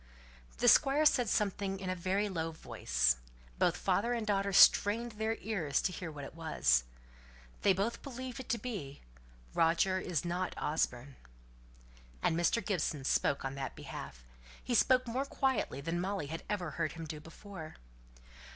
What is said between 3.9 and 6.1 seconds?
and daughter strained their ears to